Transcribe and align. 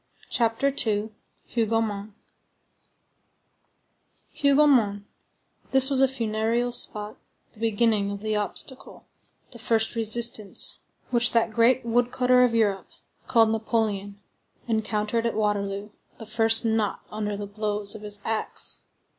CHAPTER 0.31 0.73
II—HOUGOMONT 0.87 2.13
Hougomont,—this 4.41 5.91
was 5.91 6.01
a 6.01 6.07
funereal 6.07 6.71
spot, 6.71 7.17
the 7.53 7.59
beginning 7.59 8.09
of 8.09 8.21
the 8.21 8.35
obstacle, 8.35 9.05
the 9.51 9.59
first 9.59 9.93
resistance, 9.93 10.79
which 11.11 11.33
that 11.33 11.53
great 11.53 11.85
wood 11.85 12.11
cutter 12.11 12.43
of 12.43 12.55
Europe, 12.55 12.89
called 13.27 13.51
Napoleon, 13.51 14.19
encountered 14.67 15.27
at 15.27 15.35
Waterloo, 15.35 15.91
the 16.17 16.25
first 16.25 16.65
knot 16.65 17.05
under 17.11 17.37
the 17.37 17.45
blows 17.45 17.93
of 17.93 18.01
his 18.01 18.19
axe. 18.25 18.81